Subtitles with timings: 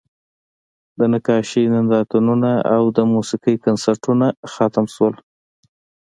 [0.99, 5.13] د نقاشۍ نندارتونونه او د موسیقۍ کنسرتونه ختم شول